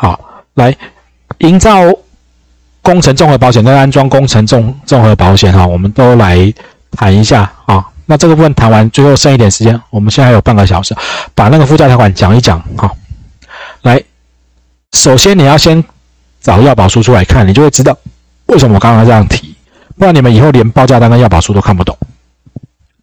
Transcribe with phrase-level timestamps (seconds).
[0.00, 0.18] 好，
[0.54, 0.74] 来
[1.38, 1.82] 营造
[2.82, 6.54] 工程综合保险跟安装工程综综合保险哈，我们都来
[6.92, 7.84] 谈一下啊。
[8.06, 10.94] 那这个部分谈完，最后剩一点时间，我们现在还有半个小时，
[11.34, 12.88] 把那个附加条款讲一讲哈。
[13.82, 14.00] 来，
[14.92, 15.82] 首先你要先
[16.40, 17.96] 找要保书出来看，你就会知道
[18.46, 19.52] 为什么我刚刚这样提，
[19.98, 21.98] 不然你们以后连报价单跟要保书都看不懂。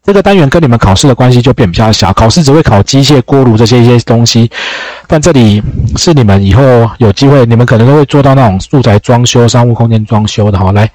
[0.05, 4.49] 这个单元跟你们考试的关系就变比较小，考试只会考机械、锅炉这些一些东西，
[5.07, 5.61] 但这里
[5.97, 6.63] 是你们以后
[6.99, 10.71] 有机会，你们可能都会做到那种住宅装修、商务空间装修的哈。
[10.71, 10.87] 来，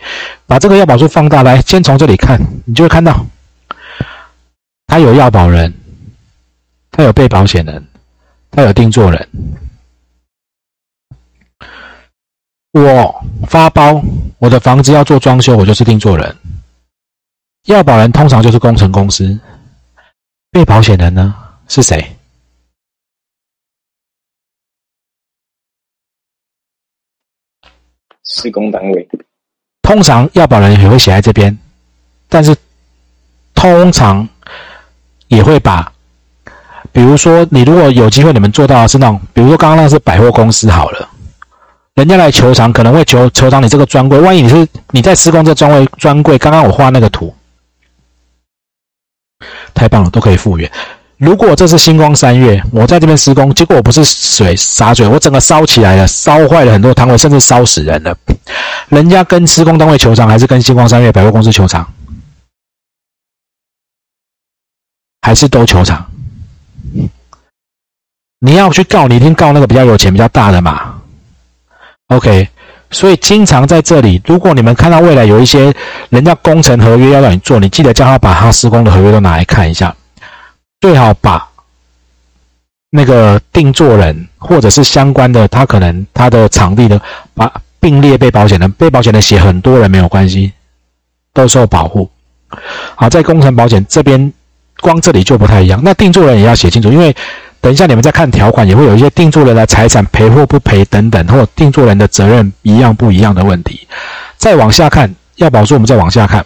[0.47, 3.27] 把这个要保书放大，来，先从这里看，你就会看到，
[4.87, 5.75] 他有要保人，
[6.93, 7.85] 他有被保险人，
[8.53, 9.29] 他有定做人。
[12.73, 14.01] 我发包，
[14.39, 16.37] 我的房子要做装修，我就是定做人。
[17.67, 19.39] 要保人通常就是工程公司，
[20.51, 21.35] 被保险人呢
[21.69, 22.17] 是谁？
[28.25, 29.09] 施工单位。
[29.83, 31.57] 通常要保人也会写在这边，
[32.29, 32.57] 但是
[33.55, 34.27] 通常
[35.29, 35.93] 也会把，
[36.93, 41.11] 比如说你如果有机会，你们做到的是那种，比如说刚刚那是百货公司好了，
[41.95, 47.35] 人家来求偿可能会求求偿你这个专柜，万一你是你在施工这专柜专柜，刚刚我画那个图。
[49.75, 50.71] 太棒了，都可以复原。
[51.17, 58.17] 如果这是星光三月，我在这边施工，结果我不是水洒水，我整个烧起来了，烧坏了很多摊位，甚至烧死人了。
[58.89, 61.87] 人家跟施工单位求偿，还是跟星光三月百货公司求偿？
[65.21, 66.11] 还是都求偿？
[68.39, 71.03] 你要去告，你一定告那个比较有钱、比较大的嘛。
[72.07, 72.49] OK。
[72.93, 75.73] 所以经常在这里，如果你们看到未来有一些
[76.09, 79.95] 人家工程合约要让你做，你记得叫他把他施工的合约都拿来看一下，
[80.81, 81.49] 最好把
[82.91, 87.01] 那个定做人或者是相关的，他可能他的场地的
[87.33, 90.53] 把并列被保险人，被保险人写很多人没有关系，
[91.33, 92.11] 都受保护。
[92.97, 94.33] 好，在工程保险这边，
[94.81, 97.15] 光这里就不太一样，那定做人也要写清楚，因为。
[97.61, 103.87] 等一下，你们再看条款，也会有一些定住人的财产赔或不赔等等，或定住人的责任一样不一样的问题。
[104.39, 106.45] 再往下看，要保住我们再往下看。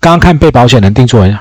[0.00, 1.38] 刚刚看被保险人定住人，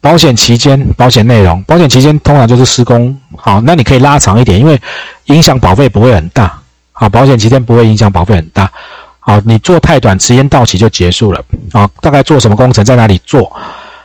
[0.00, 4.80] 保险期间、保险内容，保险期间通常就是施工，好，那你可以拉长一点，因为
[5.26, 6.58] 影响保费不会很大。
[6.92, 8.72] 好，保险期间不会影响保费很大。
[9.20, 11.44] 好，你做太短，时间到期就结束了。
[11.74, 13.54] 好，大概做什么工程，在哪里做？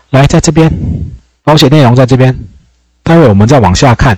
[0.09, 0.69] 来，在这边。
[1.43, 2.37] 保险内容在这边，
[3.03, 4.17] 待会我们再往下看。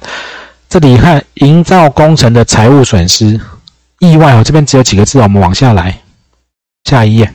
[0.70, 3.40] 这里看营造工程的财务损失、
[4.00, 6.02] 意外哦，这边只有几个字，我们往下来，
[6.84, 7.34] 下一页。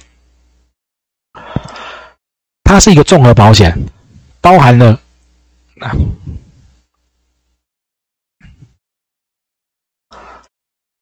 [2.62, 3.77] 它是一个综合保险，
[4.41, 5.01] 包含了，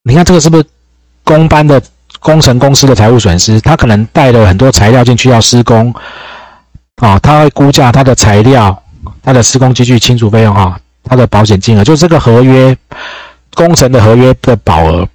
[0.02, 0.64] 你看这个是不是
[1.24, 1.82] 工班的
[2.20, 3.60] 工程公司的财务损失？
[3.60, 5.94] 他可能带了很多材料进去要施工。
[6.98, 8.82] 啊，他会估价他的材料、
[9.22, 12.76] 他的施工机具清除费用哈，他的保险金额，就这个合约
[13.54, 15.08] 工程的合约的保额。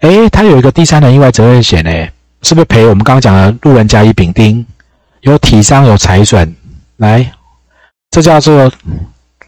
[0.00, 1.90] 诶，他有一个第三人意外责任险呢，
[2.42, 4.64] 是不是赔我们刚刚讲的路人甲乙丙丁？
[5.22, 6.54] 有体伤有财损，
[6.98, 7.32] 来，
[8.10, 8.70] 这叫做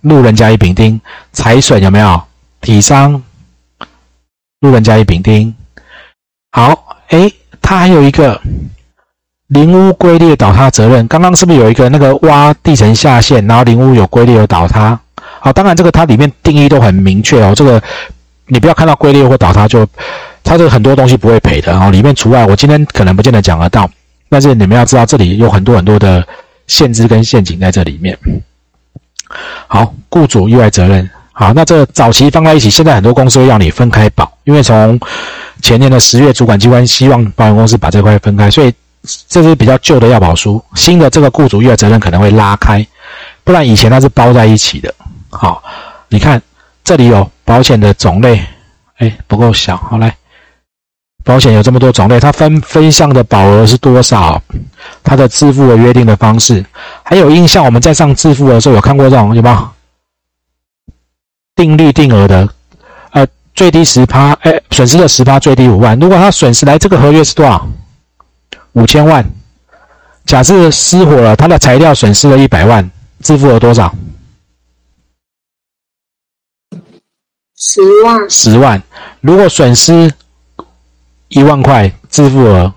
[0.00, 1.00] 路人甲乙丙丁，
[1.32, 2.20] 财损有没有？
[2.60, 3.22] 体伤，
[4.58, 5.54] 路人甲乙丙丁。
[6.50, 7.32] 好，诶，
[7.62, 8.40] 他还有一个。
[9.48, 14.98] 林屋龟裂倒塌责任，刚刚是不是有一个那个挖地层下陷，然后林屋有龟裂有倒塌？
[15.40, 17.54] 好，当然这个它里面定义都很明确哦。
[17.56, 17.82] 这个
[18.46, 19.86] 你不要看到龟裂或倒塌就，
[20.44, 21.90] 它这个很多东西不会赔的哦。
[21.90, 23.88] 里面除外，我今天可能不见得讲得到，
[24.28, 26.22] 但是你们要知道这里有很多很多的
[26.66, 28.18] 限制跟陷阱在这里面。
[29.66, 35.00] 好，雇主意外责任，好，那这早期放在一起，现在很多公司会要你分开保，因为从
[35.62, 38.70] 前年的十月，主管机关希望保险公司把这块分开，所以。
[39.28, 42.86] 这是比较旧的要保书，新的这个雇主意外责任可能会拉开，
[43.44, 44.94] 不然以前它是包在一起的。
[45.30, 45.62] 好，
[46.08, 46.40] 你看
[46.84, 48.44] 这里有保险的种类，
[48.96, 49.76] 哎，不够小。
[49.76, 50.14] 好来，
[51.24, 54.42] 保险有这么多种类，它分分项的保额是多少？
[55.02, 56.64] 它的支付的约定的方式，
[57.02, 59.72] 还有印象我们在上支付的时候有看过这种有吗？
[61.54, 62.48] 定率定额的，
[63.10, 65.98] 呃，最低十趴，哎，损失的十趴，最低五万。
[65.98, 67.66] 如果他损失来这个合约是多少？
[68.72, 69.24] 五千万，
[70.24, 72.88] 假设失火了，他的材料损失了一百万，
[73.22, 73.94] 支付了多少？
[77.56, 78.30] 十万。
[78.30, 78.82] 十万。
[79.20, 80.12] 如果损失
[81.28, 82.72] 一万块，支付额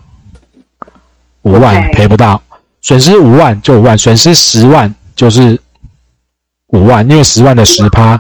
[1.43, 2.41] 五万，赔不到。
[2.81, 5.61] 损失五万就五万，损失十万就是
[6.67, 8.19] 五万，因为十万的十趴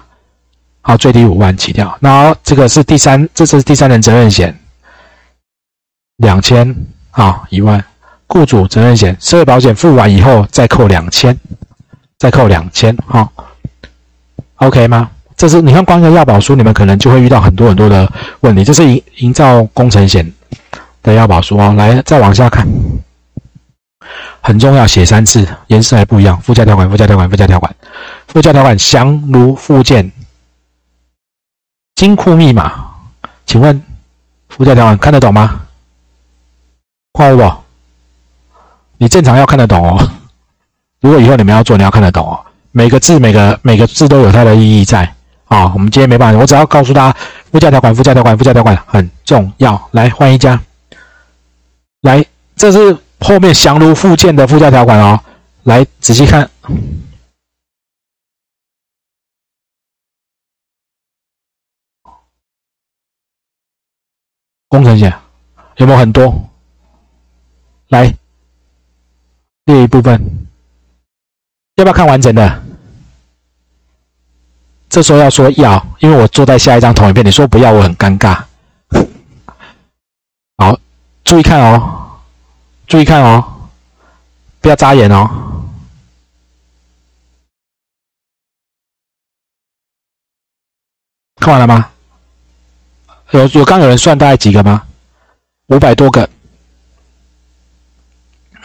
[0.81, 1.97] 好，最低五万起跳。
[1.99, 4.55] 然后这个是第三，这是第三人责任险，
[6.17, 6.75] 两千，
[7.11, 7.83] 啊，一万。
[8.27, 11.37] 雇主责任险，社会保险付完以后再扣两千，
[12.17, 13.29] 再扣两千，好
[14.55, 15.09] ，OK 吗？
[15.35, 18.09] 这是你看光一个要保书，你们可能就会遇到很多很多的
[18.39, 18.63] 问题。
[18.63, 20.31] 这是营营造工程险
[21.03, 21.73] 的要保书哦。
[21.73, 22.65] 来，再往下看，
[24.39, 26.39] 很重要，写三次，颜色还不一样。
[26.39, 27.75] 附加条款，附加条款，附加条款，
[28.27, 30.09] 附加条款详如附件。
[31.95, 32.71] 金库密码，
[33.45, 33.83] 请问
[34.47, 35.61] 附加条款看得懂吗？
[37.13, 37.53] 看不？
[38.97, 40.11] 你正常要看得懂哦。
[40.99, 42.45] 如果以后你们要做，你要看得懂哦。
[42.71, 45.11] 每个字、每个每个字都有它的意义在
[45.45, 45.71] 啊。
[45.73, 47.19] 我们今天没办法，我只要告诉大家，
[47.51, 49.89] 附加条款、附加条款、附加条款很重要。
[49.91, 50.61] 来换一家，
[52.01, 52.23] 来，
[52.55, 55.19] 这是后面祥如附件的附加条款哦。
[55.63, 56.49] 来仔细看，
[64.67, 65.13] 工程险
[65.77, 66.47] 有没有很多？
[67.91, 68.13] 来。
[69.65, 70.19] 这一部分
[71.75, 72.63] 要不要看完整的？
[74.89, 78.43] 这时候要说要，因为我坐在下一张同一片，你说不要，我很尴尬。
[80.57, 80.77] 好，
[81.23, 82.19] 注意看哦，
[82.87, 83.69] 注意看哦，
[84.59, 85.29] 不要眨眼哦。
[91.37, 91.89] 看完了吗？
[93.31, 94.85] 有有刚有人算大概几个吗？
[95.67, 96.29] 五百多个。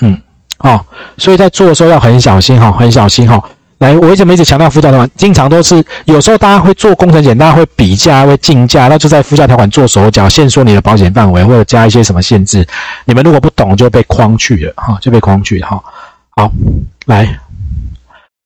[0.00, 0.20] 嗯。
[0.58, 0.82] 哦，
[1.18, 3.42] 所以在做的时候要很小心哈，很小心哈。
[3.78, 5.10] 来，我为什么一直强调附加条款？
[5.16, 12.66] 经常都是有时候大家会做工程险，大家会比价、会竞价，那就在附加条款做手脚，限缩你的保险范围，或者加一些什么限制。
[13.04, 15.84] 你们如果不懂，就被框去了哈，就被框去了哈。
[16.30, 16.50] 好，
[17.04, 17.38] 来，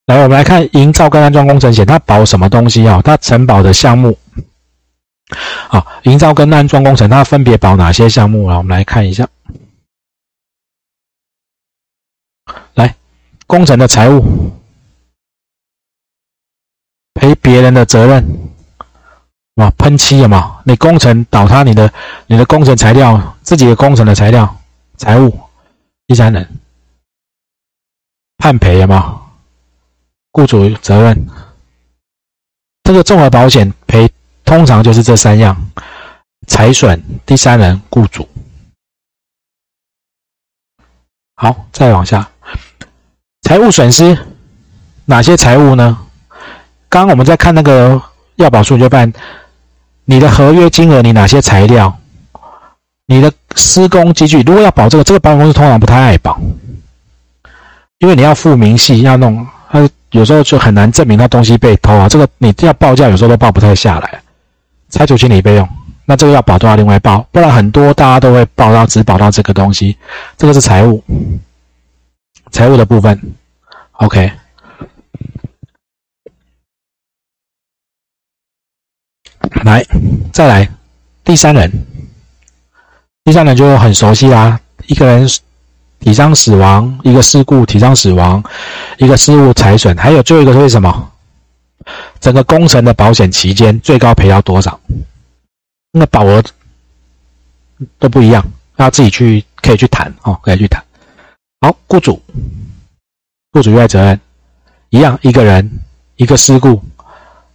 [0.07, 3.01] 来，我们来看营造跟安装工程险，它保什么东西啊？
[3.05, 4.19] 它承保的项目，
[5.69, 8.59] 好，营造跟安装工程它分别保哪些项目啊？
[8.59, 9.29] 我们来看一下。
[13.51, 14.53] 工程的财务
[17.15, 18.25] 赔别人的责任，
[19.57, 20.63] 哇，喷漆了嘛？
[20.65, 21.93] 你工程倒塌，你的
[22.29, 24.57] 你的工程材料，自己的工程的材料，
[24.97, 25.37] 财务，
[26.07, 26.49] 第三人
[28.39, 29.21] 判赔了吗？
[30.31, 31.27] 雇主责任，
[32.85, 34.09] 这个综合保险赔
[34.45, 35.61] 通常就是这三样：
[36.47, 38.29] 财损、第三人、雇主。
[41.35, 42.30] 好，再往下。
[43.43, 44.17] 财务损失
[45.07, 45.99] 哪些财务呢？
[46.89, 48.01] 刚刚我们在看那个
[48.37, 49.13] 要保数据办，
[50.05, 51.97] 你的合约金额，你哪些材料，
[53.07, 56.39] 你的施工机具，如果要保这个，这个保险公司通常不太爱保，
[57.99, 62.09] 因为你要付明细，要弄，他有时候就很难证明他东西被偷啊。
[62.09, 64.21] 这个你要报价，有时候都报不太下来。
[64.91, 65.69] 拆除清理费用，
[66.05, 69.97] 那这个要保都要另外报，不然很多大家都会报到只保到这个东西，
[70.37, 71.03] 这个是财务，
[72.51, 73.19] 财务的部分。
[73.93, 74.33] OK，
[79.65, 79.85] 来，
[80.33, 80.69] 再来，
[81.23, 81.71] 第三人，
[83.25, 84.59] 第三人就很熟悉啦。
[84.87, 85.29] 一个人
[85.99, 88.43] 体伤死亡，一个事故体伤死亡，
[88.99, 91.13] 一个失误财损，还有最后一个是什么？
[92.21, 94.81] 整个工程的保险期间最高赔到多少？
[95.93, 96.43] 那保额
[97.99, 98.45] 都不一样，
[98.77, 100.83] 要自己去可以去谈哦，可以去谈。
[101.61, 102.23] 好，雇主。
[103.53, 104.21] 雇主意外责任
[104.91, 105.71] 一样，一个人
[106.17, 106.83] 一个事故，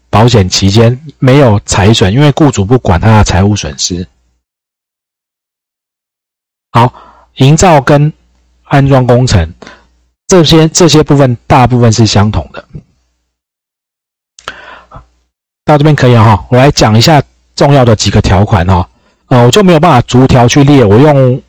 [0.09, 4.07] 保险期间没有财损，因为雇主不管他的财务损失。
[6.71, 6.93] 好，
[7.35, 8.11] 营造跟
[8.63, 9.53] 安装工程
[10.27, 12.67] 这些这些部分大部分是相同的。
[15.63, 17.23] 到这边可以哈，我来讲一下
[17.55, 18.87] 重要的几个条款哈。
[19.27, 21.41] 呃，我就没有办法逐条去列，我用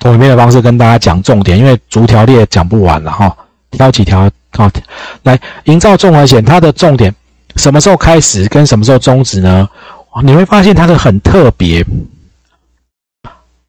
[0.00, 3.36] 同一面的方式跟大家讲重点，因为逐条列讲不完了哈。
[3.70, 4.72] 挑几条啊？
[5.22, 7.14] 来，营造综合险，它的重点
[7.54, 9.68] 什么时候开始跟什么时候终止呢？
[10.24, 11.86] 你会发现它的很特别。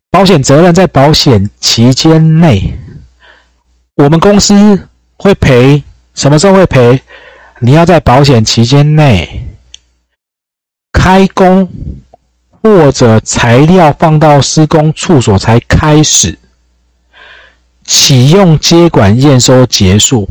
[0.10, 2.74] 保险责任在保险期间内，
[3.96, 5.84] 我们公司会赔，
[6.16, 7.00] 什么时候会赔？
[7.60, 9.48] 你要在保险期间内
[10.92, 11.70] 开工
[12.62, 16.38] 或者材料放到施工处所才开始。
[17.84, 20.30] 启用接管验收结束，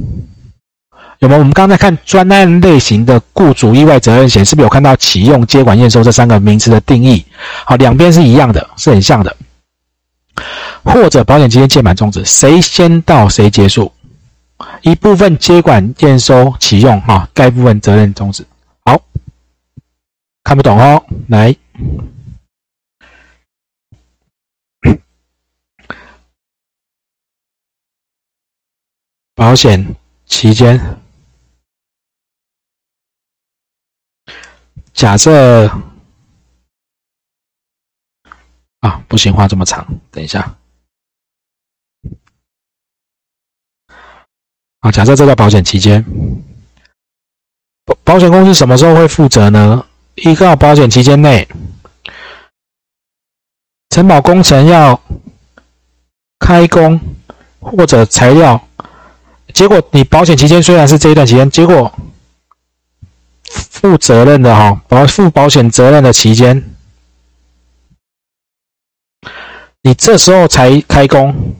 [1.18, 1.40] 有没有？
[1.40, 7.24] 我们刚才看专案类型的雇主意外责任险，是不是有看到启用接管验收这三个名词的定义？
[7.66, 9.36] 好，两边是一样的，是很像的。
[10.84, 13.92] 或者保险期间届满终止，谁先到谁结束？
[14.82, 18.46] 一部分接管验收启用，哈，该部分责任终止。
[18.84, 18.98] 好，
[20.44, 21.54] 看不懂哦，来，
[29.40, 30.78] 保险期间，
[34.92, 35.66] 假设
[38.80, 40.58] 啊，不行，画这么长，等一下。
[44.80, 46.04] 啊，假设这个保险期间，
[47.86, 49.86] 保保险公司什么时候会负责呢？
[50.16, 51.48] 一个保险期间内，
[53.88, 55.02] 承保工程要
[56.38, 57.00] 开工
[57.58, 58.62] 或者材料，
[59.60, 61.92] 结果你保险期间虽然是这一段期间，结果
[63.44, 66.64] 负责任的哈保负保险责任的期间，
[69.82, 71.54] 你这时候才开工，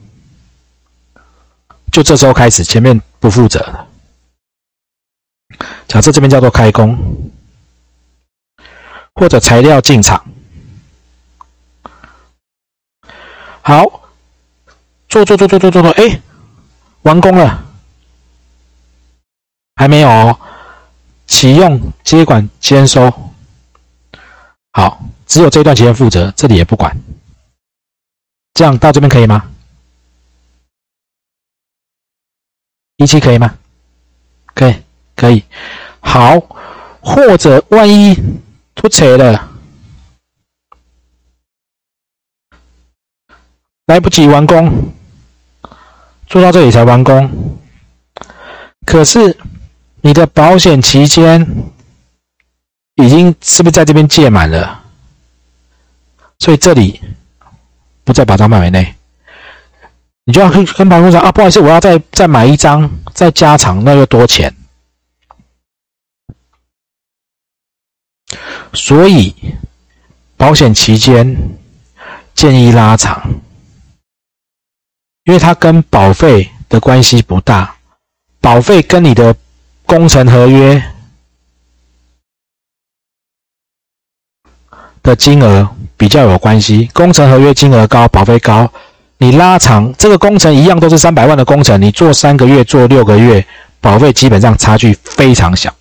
[1.91, 2.99] 就这时候开始，前面。
[3.19, 3.87] 不负责的。
[5.87, 6.97] 假设这边叫做开工，
[9.13, 10.25] 或者材料进场，
[13.61, 13.83] 好，
[15.07, 16.19] 做做做做做做做，哎，
[17.03, 17.63] 完工了，
[19.81, 20.39] 还没有
[21.25, 23.11] 启用接管签收，
[24.73, 26.95] 好，只有这段期间负责，这里也不管，
[28.53, 29.49] 这样到这边可以吗？
[32.97, 33.57] 一期可以吗？
[34.53, 34.75] 可以，
[35.15, 35.43] 可以。
[35.99, 36.39] 好，
[36.99, 38.13] 或者万一
[38.75, 39.49] 出错了，
[43.87, 44.93] 来不及完工，
[46.27, 47.57] 做到这里才完工。
[48.85, 49.35] 可是
[50.01, 51.45] 你的保险期间
[52.95, 54.83] 已经是不是在这边届满了？
[56.39, 56.99] 所以这里
[58.03, 58.95] 不在保障范围内。
[60.23, 64.55] 你就要跟跟保险公司啊，不好意思，我要再再买一张，再加长，那又多钱？
[68.73, 69.35] 所以
[70.37, 71.35] 保险期间
[72.33, 73.33] 建议拉长，
[75.25, 77.75] 因为它跟保费的关系不大，
[78.39, 79.35] 保费跟你的
[79.91, 80.81] 工程合约
[85.03, 85.67] 的金额
[85.97, 88.71] 比较有关系，工程合约金额高，保费高。
[89.17, 93.45] 你拉长这个工程一样都是三百万的工程，你做三个月做六个月，
[93.81, 95.75] 保费基本上差距非常小，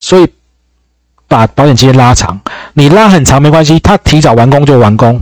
[0.00, 0.26] 所以
[1.28, 2.40] 把保险期拉长，
[2.72, 5.20] 你拉很长没关系，他提早完工就完工。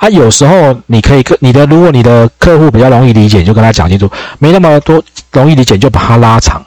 [0.00, 6.64] 啊，有时候你可以跟你的，如果你的客户比较容易理解，你就跟他讲清楚，没那么多容易理解就把它拉长，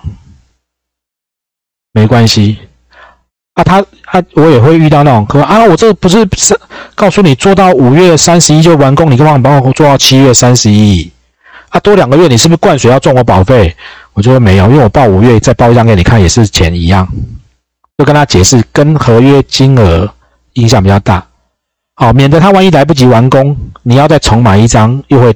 [1.94, 2.60] 没关系。
[3.56, 6.60] 啊，他他我也会遇到那种客啊，我这不是是
[6.94, 11.12] 告诉你做到五月三十一就完工，你干嘛帮我做到七月三十一？
[11.70, 13.76] 啊，多两个月，你是不是灌水要赚我保费？
[14.14, 17.08] 我就说没有，因为我报五月再报一张给你看，也是钱一样。
[17.98, 20.08] 就跟他解释，跟合约金额
[20.54, 21.26] 影响比较大，
[21.96, 25.36] 好，免得他万一来不及完工，你要再重买一张，又会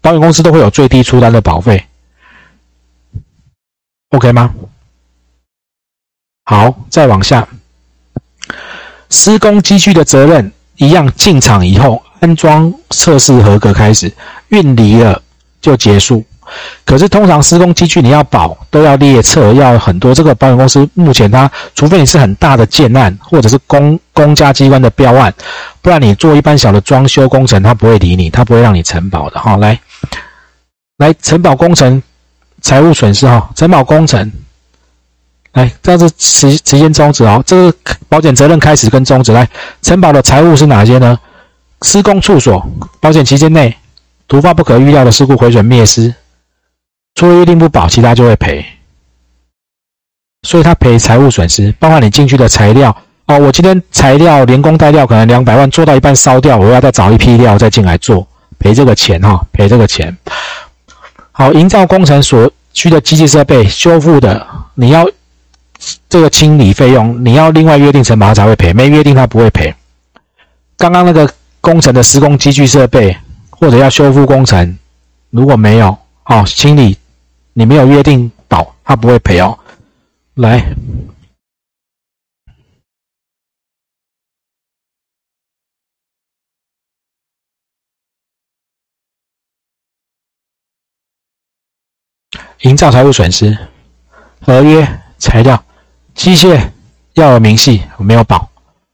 [0.00, 1.84] 保险公司都会有最低出单的保费
[4.08, 4.54] ，OK 吗？
[6.44, 7.46] 好，再往下，
[9.10, 14.10] 施工机具的责任一样，进场以后安装测试合格开始，
[14.48, 15.22] 运离了
[15.60, 16.24] 就结束。
[16.84, 20.14] 可是通常施工机具你要保，都要列册，要很多。
[20.14, 25.32] 这个保险公司目前它，除非你是很大的建案，或者是公公家机关的标案，
[25.80, 29.56] 不然你做一般小的装修工程，它不会理你，它不会让你承保的哈。
[29.56, 29.78] 来，
[30.98, 32.02] 来承保工程
[32.60, 34.30] 财务损失哈，承保工程。
[35.52, 37.42] 来，这样子时时间终止哦。
[37.44, 37.74] 这个
[38.08, 39.32] 保险责任开始跟终止。
[39.32, 39.48] 来，
[39.82, 41.18] 承保的财务是哪些呢？
[41.82, 42.62] 施工处所，
[43.00, 43.74] 保险期间内
[44.28, 46.14] 突发不可预料的事故毁损灭失，
[47.14, 48.64] 除了约定不保，其他就会赔。
[50.42, 53.38] 所以他赔财务损失，包括你进去的材料哦。
[53.38, 58.26] 我今天材料连工带料可能两百万，做到一半烧掉，我要再找一批料再进来做，
[58.58, 60.16] 赔这个钱哈，赔这个钱。
[61.32, 65.06] 好，营造工程所需的机器设备修复的，你要。
[66.10, 69.74] 这个清理费用你要另外约定承保才会赔，没约定他不会赔。
[70.76, 71.26] 刚刚那个
[71.62, 73.16] 工程的施工机具设备
[73.48, 74.76] 或者要修复工程，
[75.30, 75.96] 如果没有
[76.30, 76.96] 哦清理，
[77.54, 79.58] 你没有约定保，他不会赔哦。
[80.34, 80.64] 来，
[92.60, 93.58] 营造财务损失
[94.40, 94.86] 合约
[95.18, 95.64] 材料。
[96.14, 96.70] 机械
[97.14, 98.48] 要有明细，我没有保，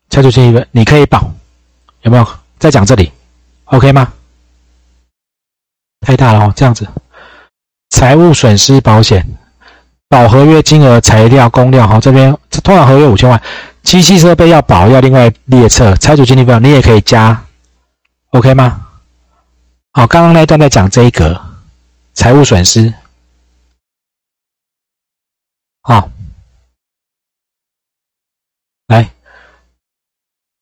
[0.09, 1.31] 拆除清一个，你可以保，
[2.01, 2.27] 有没有？
[2.59, 3.13] 再讲这里
[3.67, 4.15] ，OK 吗？
[6.01, 6.89] 太大了哦，这样子，
[7.91, 9.27] 财务损失保险
[10.09, 13.43] 保合约金额、材料、工料，好，这边通常合约五千万，
[13.83, 17.45] 机器设备要保，要另外列册，拆除经济费用你也可以加
[18.31, 18.87] ，OK 吗？
[19.93, 21.41] 好，刚刚那一段在讲这一格，
[22.13, 22.93] 财务损失，
[25.83, 26.11] 好，
[28.89, 29.11] 来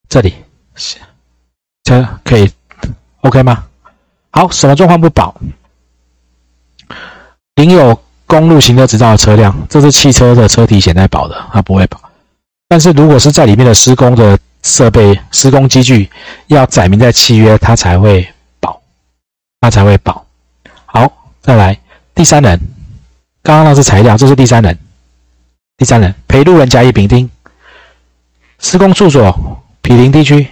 [0.09, 0.35] 这里
[1.83, 2.51] 这可以
[3.21, 3.67] OK 吗？
[4.31, 5.35] 好，什么状况不保？
[7.57, 12.01] 领有公路行车执照的车辆，这是汽车的车体险在保的，它不会保。
[12.69, 16.11] 但是如果是在里面的施工的设备、施工机具
[16.49, 18.27] 要载明在契约，它才会
[18.59, 18.81] 保，
[19.61, 20.25] 它才会保。
[20.87, 21.11] 好，
[21.43, 21.79] 再来
[22.15, 22.59] 第三人，
[23.43, 24.77] 刚刚那是材料，这是第三人。
[25.77, 27.29] 第三人陪路人甲乙丙丁，
[28.59, 30.49] 施工处所毗邻地区，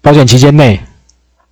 [0.00, 0.80] 保险期间内，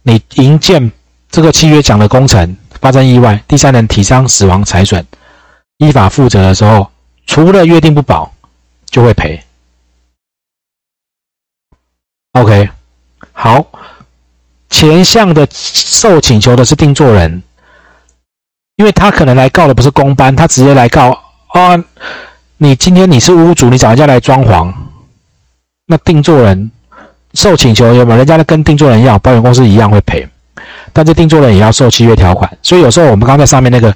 [0.03, 0.93] 你营建
[1.31, 2.57] 这个契约讲的工程。
[2.87, 5.05] 发生意外，第三人体伤、死亡、财损，
[5.79, 6.89] 依法负责的时候，
[7.27, 8.33] 除了约定不保，
[8.89, 9.43] 就会赔。
[12.35, 12.71] OK，
[13.33, 13.67] 好，
[14.71, 17.43] 前项的受请求的是定作人，
[18.77, 21.11] 因为他可能来告的不是公班，他直接来告
[21.49, 21.77] 啊，
[22.59, 24.73] 你今天你是屋主，你找人家来装潢，
[25.87, 26.71] 那定作人
[27.35, 28.19] 受请求有没有？
[28.19, 30.29] 人家跟定作人要，保险公司一样会赔。
[30.97, 33.95] 但是定做人也要受契约条款，所以有时候我们刚在上面那个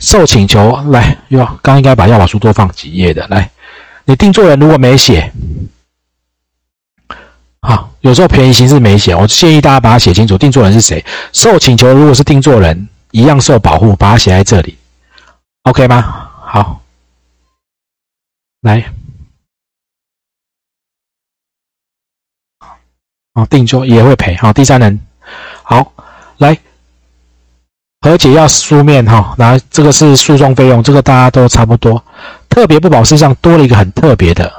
[0.00, 3.48] 受请求来，哟，刚应该把要把书多放几页的来。
[4.04, 5.32] 你定做人如果没写，
[7.60, 10.36] 好，有时候便宜形式没写，我建议大家把它写清楚。
[10.36, 11.04] 定做人是谁？
[11.32, 14.76] 受请求如果是定做人，一样受保护，把它写在这里
[15.62, 16.30] ，OK 吗？
[16.44, 16.80] 好，
[18.62, 18.92] 来，
[23.34, 24.34] 好，定做也会赔。
[24.34, 24.98] 好，第三人，
[25.62, 25.92] 好。
[26.40, 26.58] 来，
[28.00, 32.02] 和解要书面哈，来，这个是诉讼费用，这个大家都差不多。
[32.48, 34.50] 特别不保事项多了一个很特别的，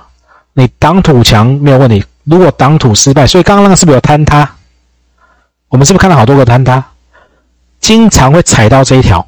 [0.53, 4.47] 你挡土墙没有问题，如果挡土失败，所以刚刚那个是不是有坍塌？
[5.69, 6.85] 我们是不是看到好多个坍塌？
[7.79, 9.27] 经常会踩到这一条，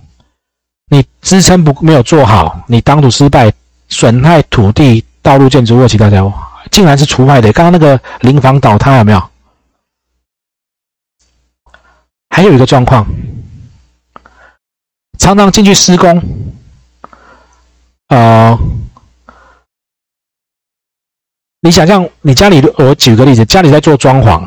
[0.91, 3.51] 你支撑不没有做好，你挡土失败，
[3.89, 6.31] 损害土地、道路、建筑物其他条，
[6.69, 7.51] 竟然是除外的。
[7.51, 9.23] 刚刚那个临房倒塌有没有？
[12.35, 13.05] 还有一个状况，
[15.19, 16.19] 常常进去施工，
[18.07, 18.57] 呃，
[21.61, 24.43] 你想象你家里，我举个例子，家里在做装潢，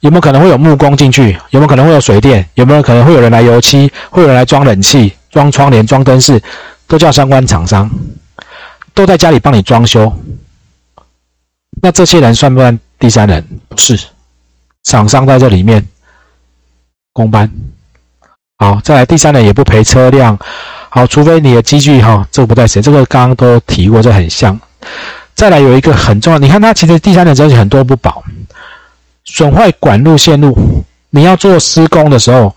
[0.00, 1.38] 有没有可能会有木工进去？
[1.50, 2.44] 有没有可能会有水电？
[2.54, 3.88] 有没有可能会有人来油漆？
[4.10, 6.42] 会有人来装冷气、装窗帘、装灯饰？
[6.88, 7.88] 都叫相关厂商，
[8.94, 10.12] 都在家里帮你装修。
[11.80, 13.46] 那这些人算不算第三人？
[13.68, 13.96] 不是，
[14.82, 15.86] 厂商在这里面。
[17.18, 17.50] 公班，
[18.58, 20.38] 好，再来第三人也不赔车辆，
[20.88, 24.56] 好，除非你的机具哈，这个不在谁，这个刚刚都提过，这很像。
[25.34, 28.22] 再来有一个很重要，你看它其实第三人责任很多不保，
[29.24, 30.56] 损坏管路线路，
[31.10, 32.54] 你要做施工的时候，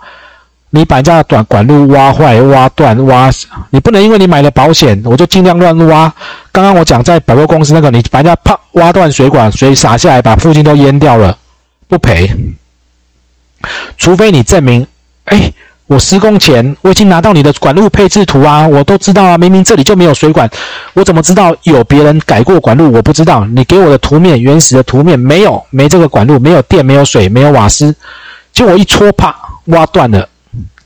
[0.70, 3.32] 你把人家短管路挖坏、挖断、挖，
[3.72, 6.14] 你不能因为你买了保险，我就尽量乱挖。
[6.52, 11.36] 刚刚我讲在百货公司那个，你把人家啪挖断水管，水洒下来把附近都淹掉了，
[11.88, 12.30] 不赔。
[13.98, 14.86] 除非你证明，
[15.26, 15.52] 哎，
[15.88, 20.50] 我施工前我已经拿到你的管路配置图啊，我都知道啊，明明这里就没有水管，
[20.94, 22.92] 我怎么知道有别人改过管路？
[22.92, 27.94] 我不知道，你给我的图面原始的图面没有，没这个管路，没有电，没有水，没有瓦斯，
[28.54, 30.28] 就我一戳，啪，挖断了，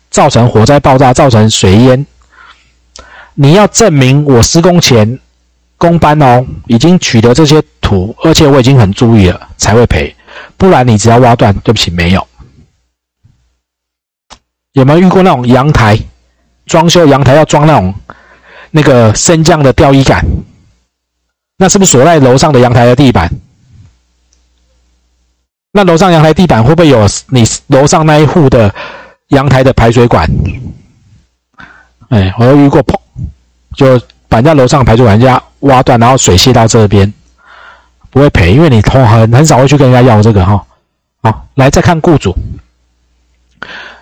[0.10, 2.06] 造成火灾爆炸，造成水淹。
[3.36, 5.20] 你要证明我施工前
[5.78, 10.16] 工班哦，已经取得这些图，而且我已经很注意了，才会赔，
[10.58, 12.28] 不然你只要挖断，对不起，没有。
[14.76, 15.98] 有没有遇过那种阳台
[16.66, 17.06] 装修？
[17.08, 17.96] 阳台要装那种
[18.72, 20.22] 那个升降的吊衣杆，
[21.58, 23.32] 那是不是锁在楼上的阳台的地板？
[25.72, 28.74] 那楼上阳台地板会不会有你楼上那一户的
[29.30, 30.30] 阳台的排水管？
[32.10, 32.98] 哎，我有遇过，砰，
[33.78, 37.14] 就把人家楼上排水管人家挖断，然后水泄到这边，
[38.10, 40.66] 不会赔，因为你通很很少会去跟人家要这个哈。
[41.24, 42.36] 好，来再看雇主。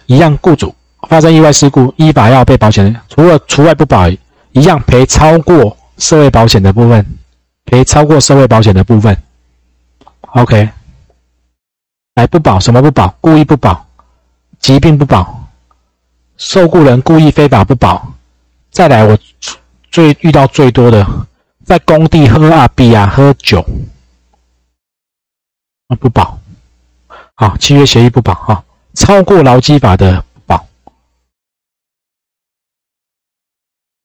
[0.05, 0.73] 一样，雇主
[1.09, 4.07] 发生意外事故，依法要被保险人，除了除外不保，
[4.51, 7.05] 一样赔超过社会保险的部分，
[7.65, 9.17] 赔超过社会保险的部分。
[10.21, 10.69] OK，
[12.15, 13.15] 来不保什么不保？
[13.21, 13.85] 故意不保，
[14.59, 15.47] 疾病不保，
[16.37, 18.13] 受雇人故意非法不保。
[18.71, 19.17] 再来，我
[19.91, 21.07] 最遇到最多的，
[21.63, 23.63] 在工地喝阿比啊，喝酒
[25.87, 26.39] 啊不保。
[27.35, 28.63] 好，契约协议不保哈。
[28.93, 30.67] 超过劳基法的保，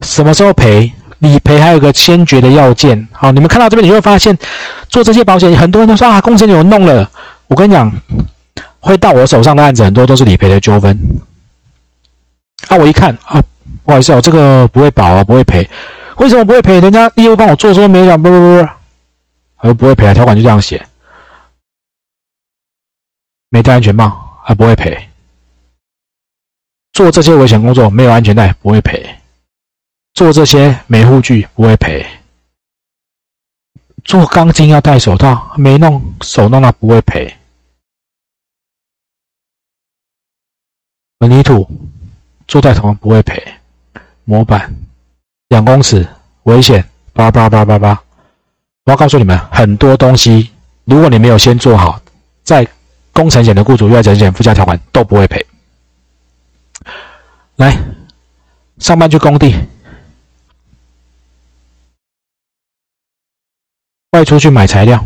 [0.01, 0.92] 什么时候赔？
[1.20, 3.09] 理赔还有个先决的要件。
[3.11, 4.38] 好，你们看到这边，你会发现
[4.88, 7.11] 做这些保险，很多人都说啊，工程有弄了。
[7.48, 7.92] 我跟你讲，
[8.79, 10.96] 会到我手上的案子很多都是理赔的纠纷。
[12.68, 13.42] 啊，我一看啊，
[13.85, 15.68] 不好意思哦，这个不会保啊，不会赔。
[16.18, 16.79] 为什么不会赔？
[16.79, 18.68] 人家业务帮我做说没讲，不不不，
[19.57, 20.87] 还不会赔啊，条款就这样写。
[23.48, 25.11] 没戴安全帽还不会赔。
[26.95, 29.15] 做这些危险工作没有安全带不会赔。
[30.15, 32.07] 做这些没护具不会赔。
[34.05, 37.37] 做钢筋要戴手套，没弄手弄了不会赔。
[41.21, 41.71] 混凝土
[42.47, 43.53] 做带头不会赔。
[44.25, 44.75] 模板
[45.49, 46.09] 两公尺
[46.45, 48.03] 危险，叭叭叭叭叭。
[48.85, 50.51] 我要告诉你们，很多东西，
[50.87, 52.01] 如果你没有先做好，
[52.43, 52.67] 在
[53.18, 55.44] 工程险的雇主、意外险附加条款都不会赔。
[57.57, 57.76] 来，
[58.78, 59.52] 上班去工地，
[64.12, 65.04] 外出去买材料，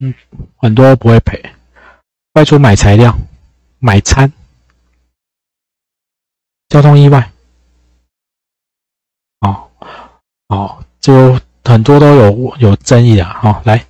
[0.00, 0.12] 嗯，
[0.58, 1.42] 很多不会赔。
[2.34, 3.16] 外出买材料、
[3.78, 4.30] 买餐，
[6.68, 7.32] 交通意外，
[9.40, 9.70] 哦，
[10.48, 13.60] 哦，就很多都有有争议的哈。
[13.64, 13.84] 来，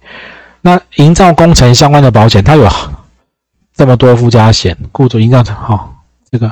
[0.61, 2.69] 那营造工程相关的保险，它有。
[3.77, 5.93] 这么多附加险，雇主营造成好
[6.31, 6.49] 这个，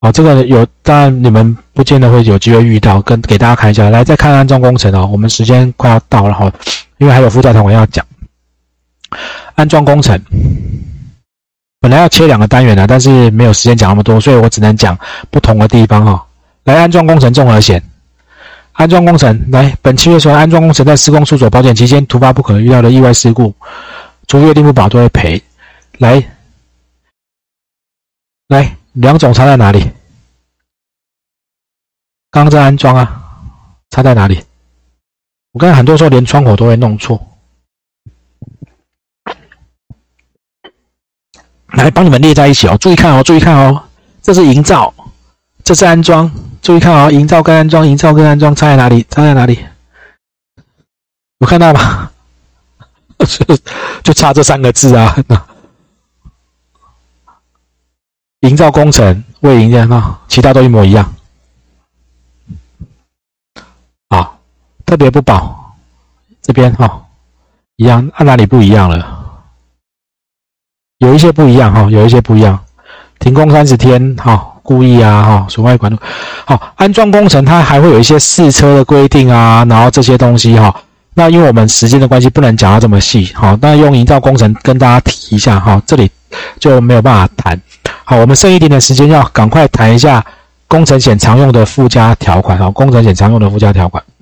[0.00, 3.88] 好这个有，当然你们不见得会有机会遇到，跟给大家看一下。
[3.90, 6.52] 来，再看安装工程哦，我们时间快要到了哈，
[6.98, 8.04] 因为还有附加条款要讲。
[9.54, 10.20] 安装工程
[11.78, 14.98] 本来要切两个单元的，但是没有时间讲那么多，所以我只能讲
[15.30, 16.26] 不同的地方哈。
[16.64, 17.80] 来，安装工程综合险，
[18.80, 23.54] 安装工程来，本契约说安装工程在施工、出所保险期间突发不可预料的意外事故，
[24.26, 25.42] 除约定不保都会赔。
[25.98, 26.26] 来，
[28.48, 29.80] 来，两种差在哪里？
[32.30, 33.22] 刚刚在安装啊，
[33.90, 34.42] 差在哪里？
[35.52, 37.20] 我刚才很多时候连窗口都会弄错。
[41.74, 43.84] 来，帮你们列在一起哦，注意看哦，注意看哦，
[44.22, 44.94] 这是营造，
[45.62, 49.02] 这是安装，注意看哦，营造跟安装，营造跟安装差在哪里？
[49.10, 49.64] 差在哪里？
[51.38, 52.10] 有看到吗？
[54.02, 55.16] 就差这三个字啊。
[58.40, 61.14] 营造工程为营建啊，其他都一模一样。
[64.08, 64.38] 啊，
[64.86, 65.74] 特别不保
[66.40, 67.06] 这边哈，
[67.76, 69.18] 一样，按哪里不一样了？
[70.98, 72.62] 有一些不一样哈，有一些不一样。
[73.18, 75.98] 停工三十天哈，故意啊哈，损坏管路。
[76.44, 80.72] 好，安装工程它还会有一些试车的规定啊，然后这些东西哈。
[81.14, 83.32] 那因为我们时间的关系，不能讲到这么细。
[83.34, 86.08] 好，那用营造工程跟大家提一下哈，这里
[86.60, 87.60] 就没有办法谈。
[88.04, 90.24] 好，我们剩一点点时间，要赶快谈一下
[90.68, 92.56] 工程险常用的附加条款。
[92.56, 94.00] 好，工程险常用的附加条款。